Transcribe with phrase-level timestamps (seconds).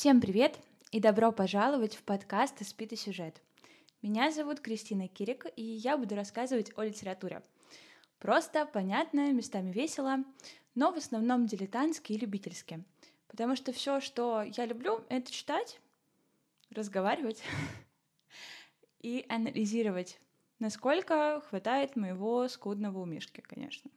[0.00, 0.58] Всем привет
[0.92, 3.42] и добро пожаловать в подкаст «Испит и сюжет».
[4.00, 7.42] Меня зовут Кристина Кирик, и я буду рассказывать о литературе.
[8.18, 10.24] Просто, понятно, местами весело,
[10.74, 12.82] но в основном дилетантски и любительски.
[13.28, 15.78] Потому что все, что я люблю, это читать,
[16.70, 17.42] разговаривать
[19.02, 20.18] и анализировать,
[20.60, 23.90] насколько хватает моего скудного умишки, конечно.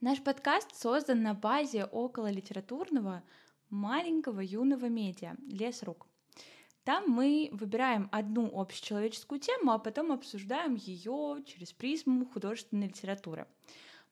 [0.00, 3.22] Наш подкаст создан на базе около литературного
[3.70, 6.06] маленького юного медиа «Лес рук».
[6.84, 13.46] Там мы выбираем одну общечеловеческую тему, а потом обсуждаем ее через призму художественной литературы.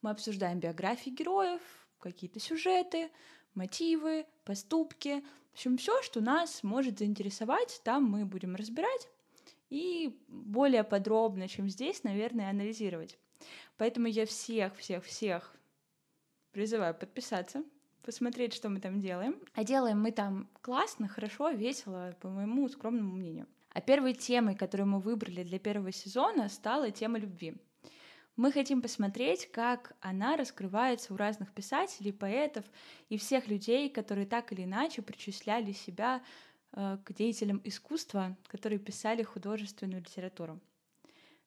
[0.02, 1.60] Мы обсуждаем биографии героев,
[1.98, 3.10] какие-то сюжеты,
[3.54, 5.24] мотивы, поступки.
[5.50, 9.08] В общем, все, что нас может заинтересовать, там мы будем разбирать
[9.70, 13.18] и более подробно, чем здесь, наверное, анализировать.
[13.76, 15.54] Поэтому я всех-всех-всех
[16.52, 17.64] призываю подписаться,
[18.08, 19.38] посмотреть, что мы там делаем.
[19.52, 23.46] А делаем мы там классно, хорошо, весело, по моему скромному мнению.
[23.68, 27.56] А первой темой, которую мы выбрали для первого сезона, стала тема любви.
[28.34, 32.64] Мы хотим посмотреть, как она раскрывается у разных писателей, поэтов
[33.10, 36.22] и всех людей, которые так или иначе причисляли себя
[36.72, 40.58] э, к деятелям искусства, которые писали художественную литературу.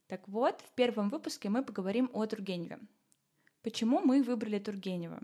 [0.05, 2.77] Так вот, в первом выпуске мы поговорим о Тургеневе.
[3.63, 5.21] Почему мы выбрали Тургенева?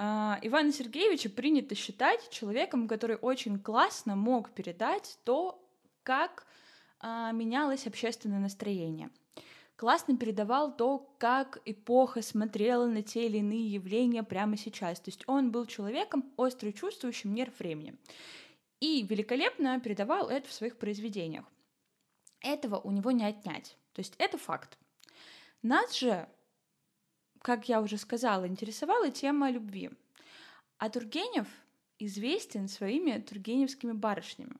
[0.00, 5.60] А, Ивана Сергеевича принято считать человеком, который очень классно мог передать то,
[6.04, 6.46] как
[7.00, 9.10] а, менялось общественное настроение.
[9.74, 15.00] Классно передавал то, как эпоха смотрела на те или иные явления прямо сейчас.
[15.00, 17.96] То есть он был человеком, остро чувствующим нерв времени.
[18.80, 21.44] И великолепно передавал это в своих произведениях.
[22.40, 23.76] Этого у него не отнять.
[23.92, 24.78] То есть это факт.
[25.62, 26.28] Нас же
[27.42, 29.90] как я уже сказала, интересовала тема любви.
[30.78, 31.48] А Тургенев
[31.98, 34.56] известен своими тургеневскими барышнями.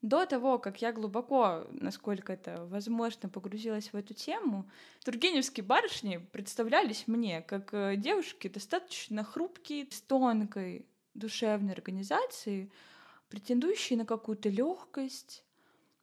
[0.00, 4.68] До того, как я глубоко, насколько это возможно, погрузилась в эту тему,
[5.04, 12.72] тургеневские барышни представлялись мне как э, девушки достаточно хрупкие, с тонкой душевной организацией,
[13.28, 15.44] претендующие на какую-то легкость,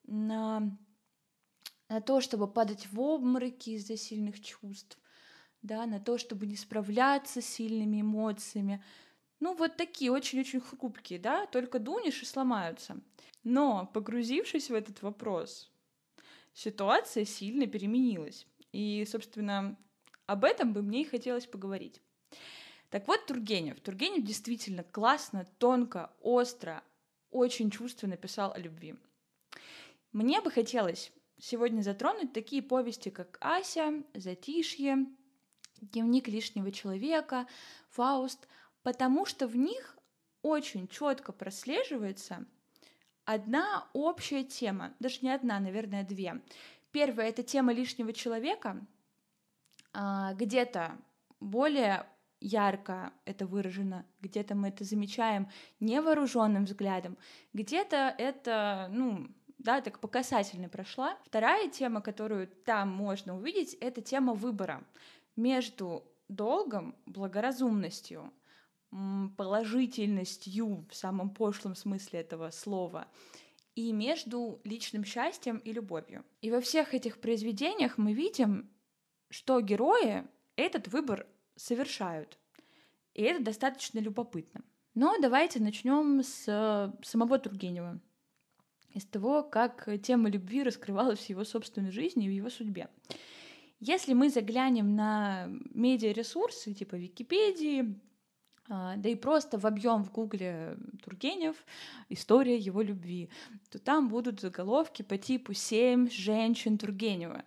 [0.03, 0.77] на,
[1.89, 4.97] на то, чтобы падать в обмороки из-за сильных чувств,
[5.61, 8.83] да, на то, чтобы не справляться с сильными эмоциями.
[9.39, 12.99] Ну, вот такие очень-очень хрупкие, да, только дунешь и сломаются.
[13.43, 15.71] Но, погрузившись в этот вопрос,
[16.53, 18.45] ситуация сильно переменилась.
[18.71, 19.77] И, собственно,
[20.25, 22.01] об этом бы мне и хотелось поговорить.
[22.89, 23.79] Так вот, Тургенев.
[23.79, 26.83] Тургенев действительно классно, тонко, остро,
[27.31, 28.95] очень чувственно писал о любви.
[30.11, 35.05] Мне бы хотелось сегодня затронуть такие повести, как «Ася», «Затишье»,
[35.81, 37.47] дневник лишнего человека,
[37.89, 38.47] Фауст,
[38.83, 39.97] потому что в них
[40.41, 42.45] очень четко прослеживается
[43.25, 46.41] одна общая тема, даже не одна, наверное, две.
[46.91, 48.85] Первая— это тема лишнего человека,
[49.93, 50.97] а, где-то
[51.39, 52.07] более
[52.41, 57.17] ярко это выражено, где-то мы это замечаем невооруженным взглядом,
[57.53, 59.27] где-то это, ну,
[59.59, 61.17] да, так по касательной прошла.
[61.25, 64.83] Вторая тема, которую там можно увидеть, это тема выбора
[65.35, 68.31] между долгом, благоразумностью,
[69.37, 73.07] положительностью в самом пошлом смысле этого слова
[73.75, 76.25] и между личным счастьем и любовью.
[76.41, 78.69] И во всех этих произведениях мы видим,
[79.29, 80.25] что герои
[80.55, 82.37] этот выбор совершают.
[83.13, 84.63] И это достаточно любопытно.
[84.95, 88.01] Но давайте начнем с самого Тургенева,
[88.93, 92.89] из того, как тема любви раскрывалась в его собственной жизни и в его судьбе.
[93.79, 97.99] Если мы заглянем на медиаресурсы типа Википедии,
[98.67, 101.55] а, да и просто в объем в Гугле Тургенев
[102.09, 103.29] «История его любви»,
[103.71, 107.43] то там будут заголовки по типу «Семь женщин Тургенева».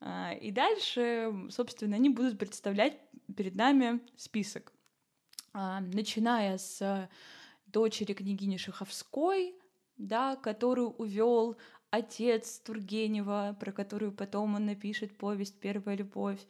[0.00, 2.98] А, и дальше, собственно, они будут представлять
[3.36, 4.72] перед нами список,
[5.52, 7.08] а, начиная с
[7.66, 9.54] дочери княгини Шаховской,
[9.96, 11.56] да, которую увел
[11.90, 16.40] отец Тургенева, про которую потом он напишет повесть «Первая любовь»,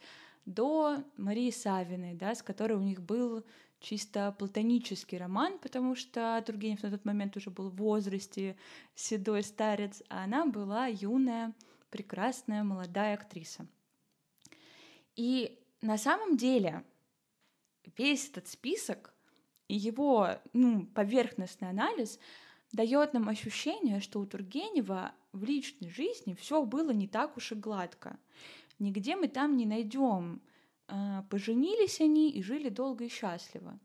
[0.46, 3.44] до Марии Савиной, да, с которой у них был
[3.78, 8.56] чисто платонический роман, потому что Тургенев на тот момент уже был в возрасте,
[8.94, 11.54] седой старец, а она была юная,
[11.90, 13.66] прекрасная, молодая актриса.
[15.16, 16.84] И на самом деле
[17.96, 19.14] весь этот список
[19.68, 22.18] и его ну, поверхностный анализ
[22.72, 27.54] дает нам ощущение, что у Тургенева в личной жизни все было не так уж и
[27.54, 28.18] гладко.
[28.78, 30.42] Нигде мы там не найдем.
[30.88, 33.78] А, поженились они и жили долго и счастливо.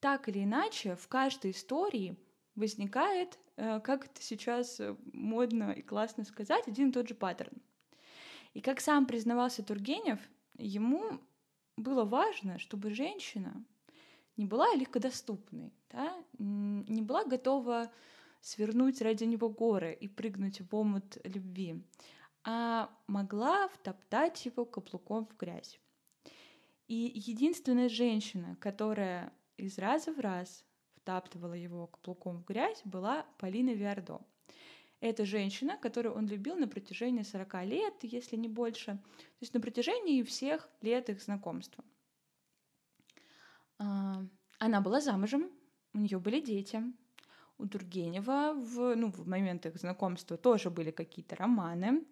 [0.00, 2.16] Так или иначе, в каждой истории
[2.56, 4.80] возникает, э, как это сейчас
[5.12, 7.62] модно и классно сказать, один и тот же паттерн.
[8.52, 10.18] И как сам признавался Тургенев,
[10.58, 11.20] ему
[11.76, 13.64] было важно, чтобы женщина
[14.36, 17.90] не была легкодоступной, да, не была готова
[18.42, 21.82] свернуть ради него горы и прыгнуть в омут любви,
[22.44, 25.80] а могла втоптать его каблуком в грязь.
[26.88, 30.64] И единственная женщина, которая из раза в раз
[30.96, 34.20] втаптывала его каблуком в грязь, была Полина Виардо.
[35.00, 39.60] Это женщина, которую он любил на протяжении 40 лет, если не больше, то есть на
[39.60, 41.84] протяжении всех лет их знакомства.
[43.78, 44.24] А,
[44.58, 45.50] она была замужем,
[45.92, 46.82] у нее были дети.
[47.62, 52.04] У Тургенева в, ну, в момент их знакомства тоже были какие-то романы.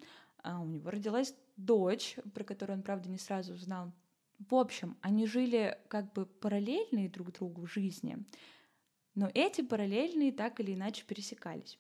[0.43, 3.93] А у него родилась дочь, про которую он, правда, не сразу узнал.
[4.49, 8.17] В общем, они жили как бы параллельные друг другу в жизни,
[9.15, 11.79] но эти параллельные так или иначе пересекались.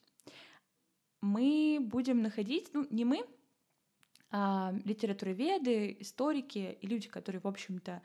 [1.22, 3.24] Мы будем находить, ну, не мы,
[4.30, 8.02] а литературоведы, историки и люди, которые, в общем-то,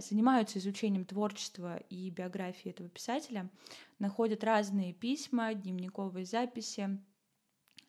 [0.00, 3.48] занимаются изучением творчества и биографии этого писателя,
[3.98, 7.00] находят разные письма, дневниковые записи,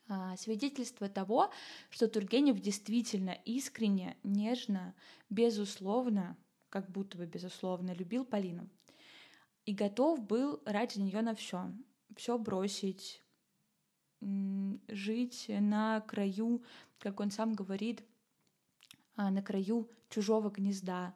[0.07, 1.51] а, свидетельство того,
[1.89, 4.93] что Тургенев действительно искренне, нежно,
[5.29, 6.35] безусловно,
[6.69, 8.69] как будто бы безусловно любил Полину.
[9.65, 11.71] И готов был ради нее на все,
[12.15, 13.23] все бросить,
[14.19, 16.63] жить на краю,
[16.99, 18.03] как он сам говорит,
[19.15, 21.15] а, на краю чужого гнезда,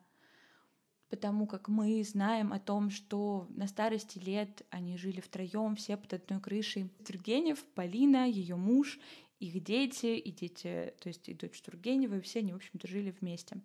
[1.10, 6.14] потому как мы знаем о том, что на старости лет они жили втроем, все под
[6.14, 6.90] одной крышей.
[7.06, 9.00] Тургенев, Полина, ее муж,
[9.40, 13.12] их дети, и дети, то есть и дочь Тургенева, и все они, в общем-то, жили
[13.20, 13.58] вместе.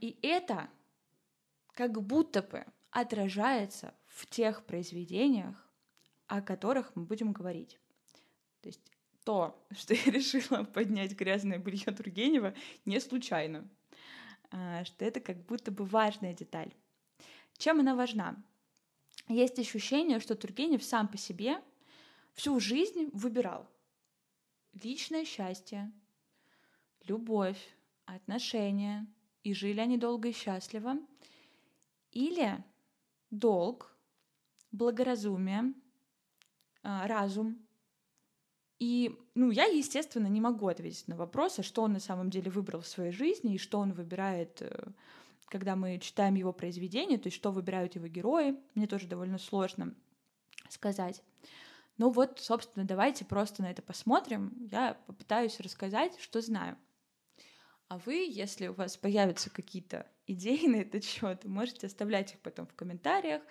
[0.00, 0.68] И это
[1.74, 5.68] как будто бы отражается в тех произведениях,
[6.26, 7.78] о которых мы будем говорить.
[8.60, 8.80] То есть
[9.24, 12.54] то, что я решила поднять грязное белье Тургенева,
[12.84, 13.68] не случайно.
[14.52, 16.72] А, что это как будто бы важная деталь.
[17.56, 18.36] Чем она важна?
[19.28, 21.62] Есть ощущение, что Тургенев сам по себе
[22.34, 23.66] всю жизнь выбирал
[24.74, 25.90] личное счастье,
[27.06, 27.60] любовь,
[28.04, 29.06] отношения,
[29.42, 30.96] и жили они долго и счастливо,
[32.10, 32.62] или
[33.30, 33.96] долг,
[34.70, 35.72] благоразумие,
[36.82, 37.66] а, разум.
[38.82, 42.80] И, ну, я, естественно, не могу ответить на вопросы, что он на самом деле выбрал
[42.80, 44.90] в своей жизни и что он выбирает, э,
[45.46, 48.56] когда мы читаем его произведения, то есть что выбирают его герои.
[48.74, 49.94] Мне тоже довольно сложно
[50.68, 51.22] сказать.
[51.96, 54.52] Ну вот, собственно, давайте просто на это посмотрим.
[54.72, 56.76] Я попытаюсь рассказать, что знаю.
[57.86, 62.66] А вы, если у вас появятся какие-то идеи на этот счет, можете оставлять их потом
[62.66, 63.42] в комментариях.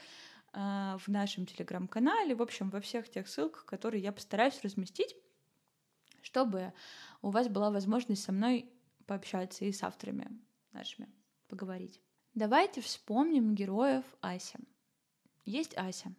[0.53, 5.15] А, в нашем телеграм-канале, в общем, во всех тех ссылках, которые я постараюсь разместить,
[6.21, 6.73] чтобы
[7.21, 8.69] у вас была возможность со мной
[9.05, 10.27] пообщаться и с авторами
[10.73, 11.09] нашими
[11.47, 12.01] поговорить.
[12.33, 14.59] Давайте вспомним героев Аси.
[15.45, 16.13] Есть Ася.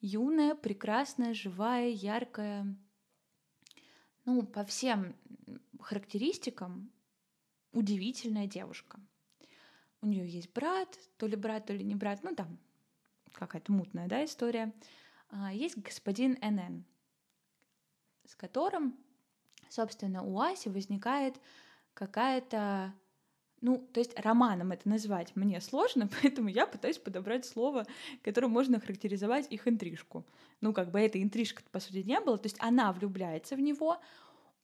[0.00, 2.76] Юная, прекрасная, живая, яркая.
[4.24, 5.16] Ну, по всем
[5.78, 6.92] характеристикам
[7.72, 9.00] удивительная девушка.
[10.02, 12.58] У нее есть брат, то ли брат, то ли не брат, ну там
[13.32, 14.72] какая-то мутная да, история,
[15.30, 16.84] а, есть господин НН,
[18.26, 18.96] с которым,
[19.68, 21.40] собственно, у Аси возникает
[21.94, 22.94] какая-то
[23.60, 27.86] ну, то есть романом это назвать мне сложно, поэтому я пытаюсь подобрать слово,
[28.22, 30.26] которым можно характеризовать их интрижку.
[30.60, 34.00] Ну, как бы этой интрижка по сути не было, то есть она влюбляется в него,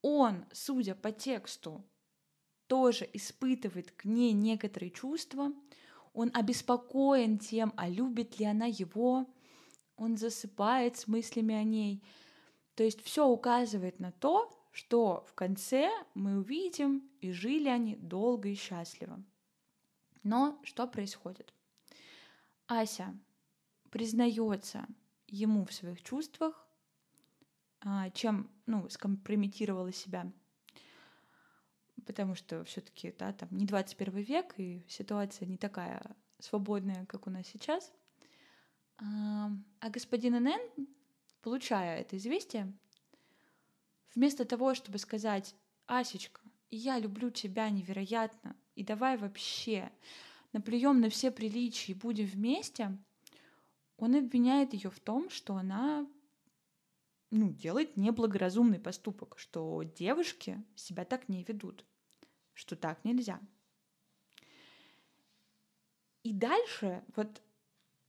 [0.01, 1.83] он, судя по тексту,
[2.67, 5.53] тоже испытывает к ней некоторые чувства,
[6.17, 9.27] он обеспокоен тем, а любит ли она его,
[9.97, 12.03] он засыпает с мыслями о ней.
[12.73, 18.49] То есть все указывает на то, что в конце мы увидим, и жили они долго
[18.49, 19.23] и счастливо.
[20.23, 21.53] Но что происходит?
[22.65, 23.15] Ася
[23.91, 24.87] признается
[25.27, 26.67] ему в своих чувствах,
[27.81, 30.31] а, чем ну, скомпрометировала себя
[32.07, 36.01] потому что все-таки да, там не 21 век, и ситуация не такая
[36.39, 37.91] свободная, как у нас сейчас.
[38.97, 40.87] А, а господин Нн,
[41.41, 42.73] получая это известие,
[44.15, 45.53] вместо того, чтобы сказать,
[45.85, 49.91] Асечка, я люблю тебя невероятно, и давай вообще
[50.53, 52.97] наплюем на все приличия и будем вместе,
[53.97, 56.07] он обвиняет ее в том, что она
[57.31, 61.85] ну, делает неблагоразумный поступок, что девушки себя так не ведут
[62.57, 63.39] что так нельзя.
[66.23, 67.41] И дальше вот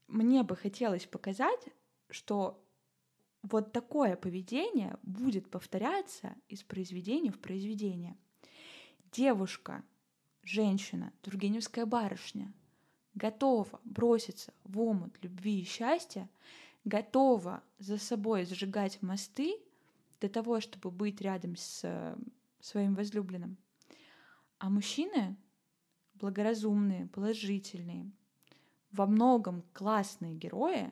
[0.07, 1.69] мне бы хотелось показать,
[2.09, 2.65] что
[3.43, 8.17] вот такое поведение будет повторяться из произведения в произведение.
[9.11, 9.83] Девушка,
[10.41, 12.51] женщина, тургеневская барышня
[13.13, 16.27] готова броситься в омут любви и счастья,
[16.85, 19.55] готова за собой сжигать мосты
[20.19, 22.17] для того, чтобы быть рядом с э,
[22.59, 23.57] своим возлюбленным.
[24.59, 25.37] А мужчины
[26.13, 28.11] благоразумные, положительные,
[28.91, 30.91] во многом классные герои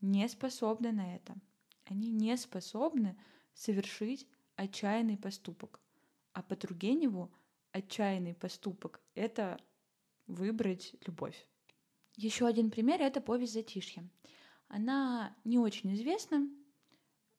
[0.00, 1.34] не способны на это.
[1.84, 3.16] Они не способны
[3.52, 5.80] совершить отчаянный поступок.
[6.32, 7.34] А по Тургеневу
[7.72, 9.60] отчаянный поступок— это
[10.26, 11.46] выбрать любовь.
[12.14, 14.08] Еще один пример— это повесть «Затишье».
[14.68, 16.48] Она не очень известна,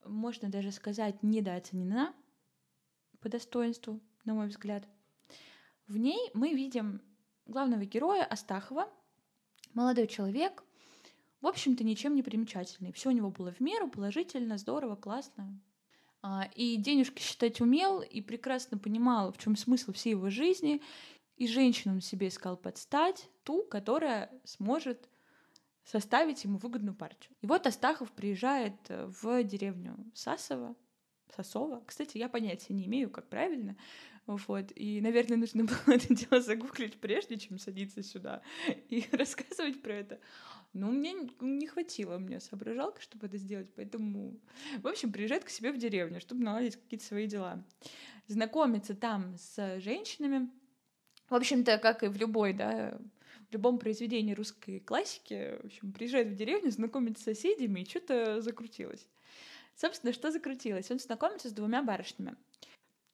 [0.03, 2.13] можно даже сказать, недооценена
[3.22, 4.88] по достоинству, на мой взгляд.
[5.88, 7.02] В ней мы видим
[7.46, 8.90] главного героя Астахова,
[9.74, 10.63] молодой человек,
[11.44, 12.94] в общем-то, ничем не примечательный.
[12.94, 15.60] Все у него было в меру, положительно, здорово, классно.
[16.22, 20.82] А, и денежки считать умел, и прекрасно понимал, в чем смысл всей его жизни.
[21.36, 25.10] И женщину он себе искал подстать, ту, которая сможет
[25.84, 27.36] составить ему выгодную партию.
[27.42, 30.78] И вот Астахов приезжает э, в деревню Сасово,
[31.36, 31.84] Сосова.
[31.86, 33.75] Кстати, я понятия не имею, как правильно.
[34.25, 34.72] Вот.
[34.75, 38.42] И, наверное, нужно было это дело загуглить, прежде чем садиться сюда
[38.89, 40.20] и рассказывать про это.
[40.74, 44.39] Но мне не хватило мне соображалка, чтобы это сделать, поэтому...
[44.82, 47.63] В общем, приезжает к себе в деревню, чтобы наладить какие-то свои дела.
[48.27, 50.50] Знакомится там с женщинами.
[51.30, 53.00] В общем-то, как и в любой, да,
[53.50, 58.42] в любом произведении русской классики, в общем, приезжает в деревню, знакомится с соседями, и что-то
[58.42, 59.08] закрутилось.
[59.75, 60.89] Собственно, что закрутилось?
[60.89, 62.36] Он знакомится с двумя барышнями.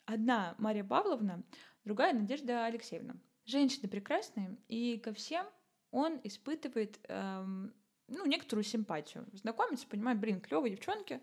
[0.09, 1.43] Одна Мария Павловна,
[1.85, 3.15] другая Надежда Алексеевна.
[3.45, 5.45] Женщины прекрасные, и ко всем
[5.91, 7.75] он испытывает эм,
[8.07, 9.27] ну, некоторую симпатию.
[9.33, 11.21] Знакомится, понимает, блин, клевые девчонки,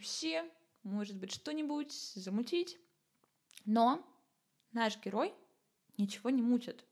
[0.00, 0.50] все,
[0.82, 2.78] может быть, что-нибудь замутить.
[3.66, 4.02] Но
[4.72, 5.34] наш герой
[5.98, 6.86] ничего не мутит.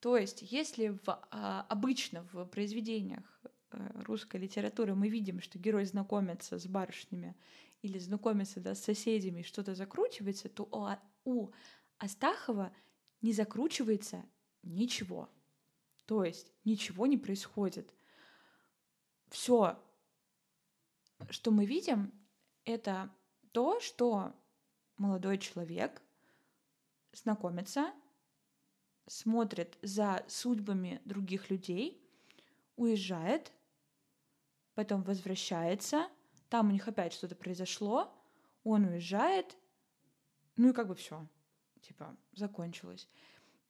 [0.00, 3.40] То есть, если в, а, обычно в произведениях
[4.04, 7.36] русской литературы мы видим, что герой знакомится с барышнями
[7.82, 10.68] или знакомится да, с соседями, что-то закручивается, то
[11.24, 11.50] у, у
[11.98, 12.72] Астахова
[13.20, 14.24] не закручивается
[14.62, 15.28] ничего.
[16.06, 17.92] То есть ничего не происходит.
[19.28, 19.78] Все,
[21.30, 22.12] что мы видим,
[22.64, 23.10] это
[23.52, 24.34] то, что
[24.96, 26.02] молодой человек
[27.12, 27.92] знакомится,
[29.06, 32.02] смотрит за судьбами других людей,
[32.76, 33.52] уезжает,
[34.74, 36.08] потом возвращается—
[36.52, 38.14] там у них опять что-то произошло,
[38.62, 39.56] он уезжает,
[40.56, 41.26] ну и как бы все,
[41.80, 43.08] типа, закончилось.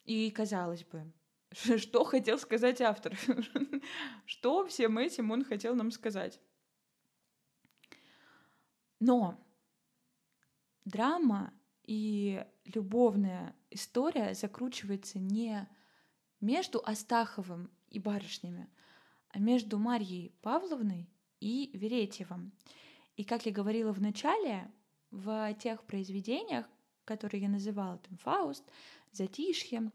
[0.04, 1.12] И казалось бы,
[1.78, 3.16] что хотел сказать автор?
[4.26, 6.40] Что всем этим он хотел нам сказать?
[8.98, 9.40] Но
[10.84, 11.54] драма
[11.84, 15.68] и любовная история закручивается не
[16.40, 18.68] между Астаховым и барышнями,
[19.34, 21.08] между Марьей Павловной
[21.40, 22.52] и Веретьевым.
[23.16, 24.70] И, как я говорила в начале,
[25.10, 26.66] в тех произведениях,
[27.04, 28.64] которые я называла, там, «Фауст»,
[29.12, 29.90] «Затишье»,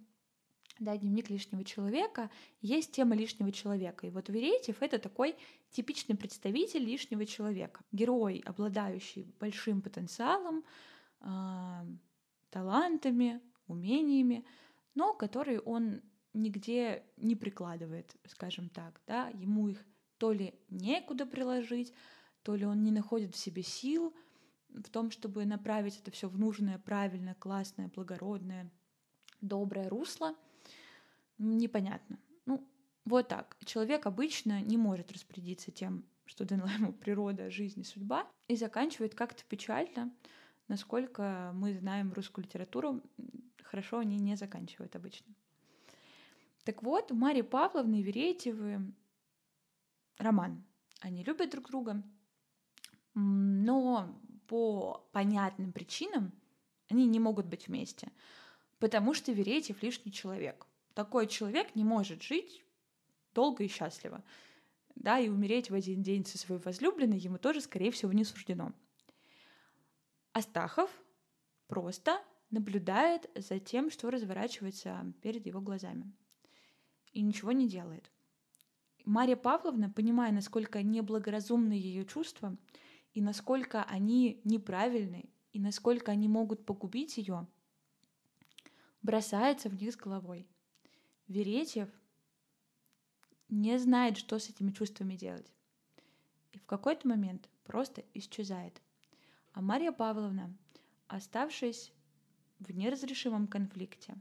[0.80, 2.30] да, дневник лишнего человека,
[2.62, 4.06] есть тема лишнего человека.
[4.06, 5.36] И вот Веретьев— это такой
[5.72, 7.84] типичный представитель лишнего человека.
[7.92, 10.64] Герой, обладающий большим потенциалом,
[11.22, 11.86] э,
[12.52, 14.46] талантами, умениями,
[14.94, 16.02] но который он
[16.34, 19.02] нигде не прикладывает, скажем так.
[19.08, 19.30] Да?
[19.30, 19.84] Ему их
[20.18, 21.94] то ли некуда приложить,
[22.44, 24.16] то ли он не находит в себе сил
[24.70, 28.72] в том, чтобы направить это все в нужное, правильное, классное, благородное,
[29.42, 30.36] доброе русло.
[31.38, 32.20] Непонятно.
[32.46, 32.68] Ну,
[33.06, 33.58] вот так.
[33.66, 39.16] Человек обычно не может распорядиться тем, что дала ему природа, жизнь и судьба, и заканчивает
[39.16, 40.14] как-то печально,
[40.68, 43.02] насколько мы знаем русскую литературу,
[43.64, 45.34] хорошо они не заканчивают обычно.
[46.68, 48.94] Так вот, у Марии Павловны и Веретьевы
[50.18, 50.66] роман.
[51.00, 52.04] Они любят друг друга,
[53.14, 56.34] но по понятным причинам
[56.90, 58.12] они не могут быть вместе,
[58.80, 60.68] потому что Веретьев лишний человек.
[60.94, 62.66] Такой человек не может жить
[63.34, 64.22] долго и счастливо.
[64.94, 68.74] Да, и умереть в один день со своей возлюбленной ему тоже, скорее всего, не суждено.
[70.34, 70.92] Астахов
[71.68, 76.14] просто наблюдает за тем, что разворачивается перед его глазами.
[77.14, 78.12] И ничего не делает.
[79.06, 82.58] Мария Павловна, понимая, насколько неблагоразумны ее чувства,
[83.14, 87.48] и насколько они неправильны, и насколько они могут погубить ее,
[89.02, 90.46] бросается в них с головой.
[91.28, 91.90] Веретьев
[93.50, 95.52] не знает, что с этими чувствами делать.
[96.52, 98.82] И в какой-то момент просто исчезает.
[99.54, 100.56] А Марья Павловна,
[101.08, 101.94] оставшись
[102.60, 104.16] в неразрешимом конфликте,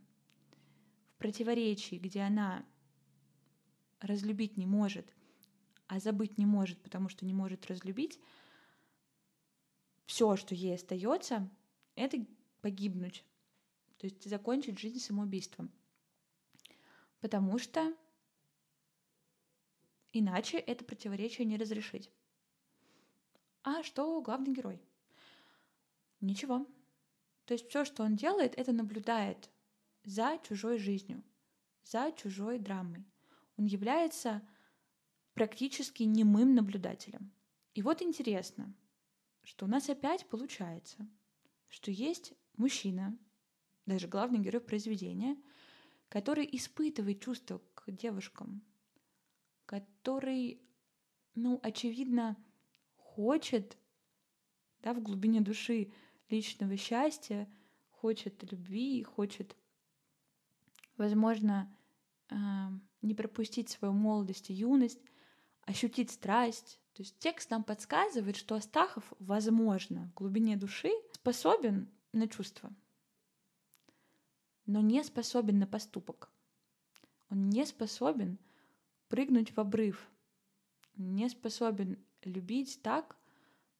[1.14, 2.64] в противоречии, где она
[4.00, 5.07] разлюбить не может,
[5.87, 8.19] а забыть не может, потому что не может разлюбить,
[10.07, 11.49] все, что ей остается,
[11.95, 12.25] это
[12.61, 13.25] погибнуть,
[13.99, 15.71] то есть закончить жизнь самоубийством.
[17.21, 17.95] Потому что
[20.12, 22.11] иначе это противоречие не разрешить.
[23.62, 24.81] А что главный герой?
[26.21, 26.67] Ничего.
[27.47, 29.50] То есть все, что он делает, это наблюдает
[30.05, 31.23] за чужой жизнью,
[31.85, 33.05] за чужой драмой.
[33.57, 34.47] Он является
[35.35, 37.33] практически немым наблюдателем.
[37.75, 38.75] И вот интересно,
[39.43, 41.09] что у нас опять получается,
[41.69, 43.19] что есть мужчина,
[43.85, 45.37] даже главный герой произведения,
[46.09, 48.63] который испытывает чувства к девушкам,
[49.67, 50.63] который,
[51.35, 52.37] ну, очевидно,
[52.97, 53.77] хочет
[54.81, 55.93] да, в глубине души
[56.29, 57.49] личного счастья,
[57.91, 59.57] хочет любви, хочет,
[60.97, 61.77] возможно,
[62.29, 62.73] а,
[63.07, 65.01] не пропустить свою молодость и юность,
[65.63, 66.81] ощутить страсть.
[66.95, 72.73] То есть текст нам подсказывает, что Астахов, возможно, в глубине души способен на чувства,
[74.65, 76.31] но не способен на поступок.
[77.29, 78.39] Он не способен
[79.09, 80.09] прыгнуть в обрыв,
[80.97, 83.17] не способен любить так,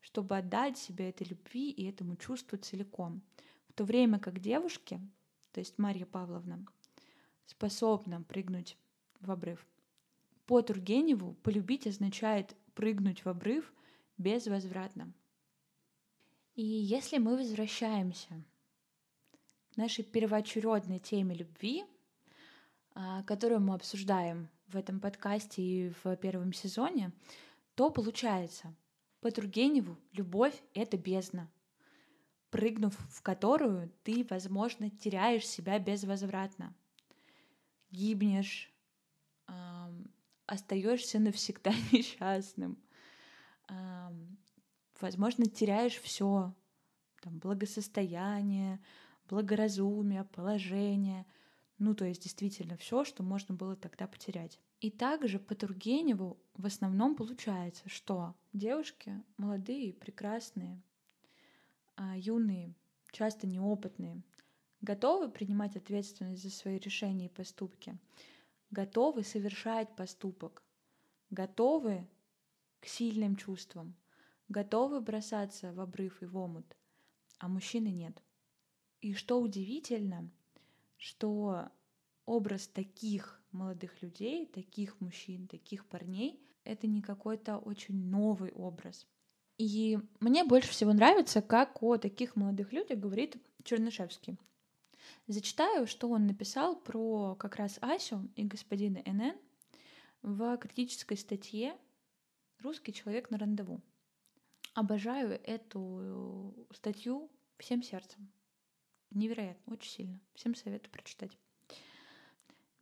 [0.01, 3.23] чтобы отдать себя этой любви и этому чувству целиком.
[3.69, 5.01] В то время как девушки,
[5.53, 6.65] то есть Марья Павловна,
[7.47, 8.77] способна прыгнуть
[9.21, 9.67] в обрыв.
[10.47, 13.73] По Тургеневу полюбить означает прыгнуть в обрыв
[14.19, 15.13] безвозвратно.
[16.55, 18.43] И если мы возвращаемся
[19.73, 21.85] к нашей первоочередной теме любви,
[22.95, 27.13] а, которую мы обсуждаем в этом подкасте и в первом сезоне,
[27.75, 28.75] то получается,
[29.21, 31.51] по Тургеневу любовь— это бездна,
[32.51, 36.75] прыгнув в которую ты, возможно, теряешь себя безвозвратно,
[37.91, 38.73] гибнешь,
[40.47, 42.79] остаешься навсегда несчастным,
[45.01, 46.55] возможно, теряешь все,
[47.21, 48.81] там, благосостояние,
[49.29, 51.27] благоразумие, положение,
[51.79, 54.59] ну, то есть действительно все, что можно было тогда потерять.
[54.81, 60.83] И также по Тургеневу в основном получается, что девушки молодые, прекрасные,
[61.97, 62.75] а, юные,
[63.11, 64.23] часто неопытные,
[64.81, 67.99] готовы принимать ответственность за свои решения и поступки,
[68.71, 70.63] готовы совершать поступок,
[71.31, 72.09] готовы
[72.81, 73.97] к сильным чувствам,
[74.49, 76.77] готовы бросаться в обрыв и в омут,
[77.39, 78.23] а мужчины нет.
[79.01, 80.31] И что удивительно,
[80.97, 81.71] что
[82.25, 89.07] образ таких молодых людей, таких мужчин, таких парней, это не какой-то очень новый образ.
[89.59, 94.37] И мне больше всего нравится, как о таких молодых людях говорит Чернышевский.
[95.27, 99.35] Зачитаю, что он написал про как раз Асю и господина НН
[100.23, 101.77] в критической статье
[102.59, 103.81] «Русский человек на рандеву».
[104.75, 108.31] Обожаю эту статью всем сердцем.
[109.11, 110.21] Невероятно, очень сильно.
[110.35, 111.39] Всем советую прочитать.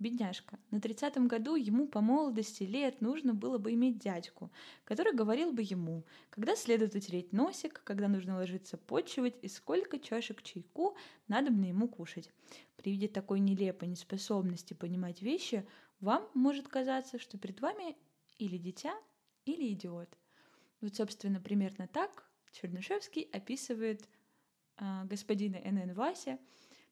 [0.05, 0.59] Бедняжка.
[0.71, 4.53] На тридцатом году ему по молодости лет нужно было бы иметь дядьку,
[4.85, 10.43] который говорил бы ему, когда следует утереть носик, когда нужно ложиться почивать и сколько чашек
[10.43, 10.95] чайку
[11.27, 12.31] надо бы ему кушать.
[12.77, 15.67] При виде такой нелепой неспособности понимать вещи,
[16.01, 17.97] вам может казаться, что перед вами
[18.37, 18.95] или дитя,
[19.47, 20.19] или идиот.
[20.83, 24.07] Вот, собственно, примерно так Чернышевский описывает
[24.77, 25.95] э, господина Н.Н.
[25.95, 26.39] Вася,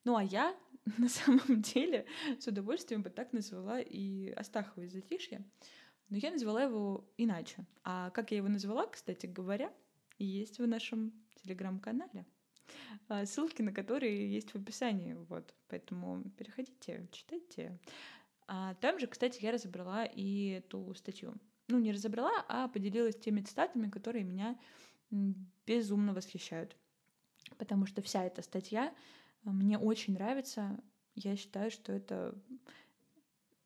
[0.04, 0.56] ну а я
[0.98, 2.06] на самом деле
[2.38, 5.44] с удовольствием бы так назвала и Астахова из «Затишья»,
[6.08, 7.64] но я назвала его иначе.
[7.84, 9.72] А как я его назвала, кстати говоря,
[10.18, 11.12] есть в нашем
[11.42, 12.26] телеграм-канале.
[13.08, 15.14] А, ссылки на которые есть в описании.
[15.14, 15.54] Вот.
[15.68, 17.78] Поэтому переходите, читайте.
[18.46, 21.34] А там же, кстати, я разобрала и эту статью.
[21.68, 24.58] Ну, не разобрала, а поделилась теми цитатами, которые меня
[25.66, 26.76] безумно восхищают.
[27.56, 28.94] Потому что вся эта статья
[29.44, 30.78] мне очень нравится.
[31.14, 32.34] Я считаю, что это,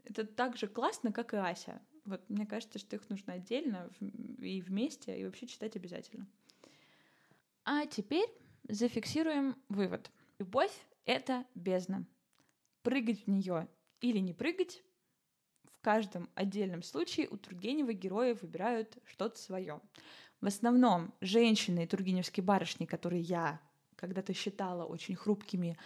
[0.04, 1.80] это так же классно, как и Ася.
[2.04, 3.90] Вот мне кажется, что их нужно отдельно
[4.38, 6.26] и вместе, и вообще читать обязательно.
[7.64, 8.28] А теперь
[8.68, 10.10] зафиксируем вывод.
[10.38, 10.72] Любовь—
[11.04, 12.06] это бездна.
[12.82, 13.68] Прыгать в нее
[14.00, 14.82] или не прыгать
[15.64, 19.80] в каждом отдельном случае у Тургенева герои выбирают что-то свое.
[20.40, 23.60] В основном женщины и тургеневские барышни, которые я
[23.96, 25.78] когда-то считала очень хрупкими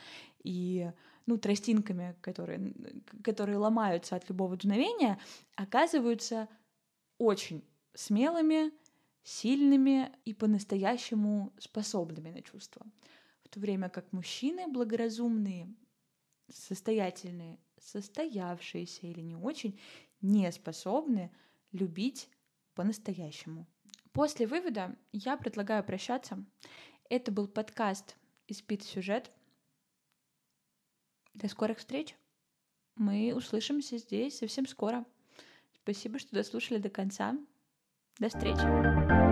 [0.42, 0.90] и
[1.27, 2.75] ну, тростинками, которые,
[3.23, 5.18] которые ломаются от любого дуновения,
[5.55, 6.49] оказываются
[7.18, 7.62] очень
[7.94, 8.73] смелыми,
[9.23, 12.87] сильными и по-настоящему способными на чувства.
[13.44, 15.75] В то время как мужчины благоразумные,
[16.49, 19.79] состоятельные, состоявшиеся или не очень,
[20.20, 21.31] не способны
[21.73, 22.29] любить
[22.75, 23.66] по-настоящему.
[24.12, 26.44] После вывода я предлагаю прощаться.
[27.11, 28.14] Это был подкаст
[28.46, 29.33] «Испит сюжет».
[31.35, 32.14] До скорых встреч.
[32.94, 35.05] Мы услышимся здесь совсем скоро.
[35.83, 37.37] Спасибо, что дослушали до конца.
[38.20, 39.30] До встречи.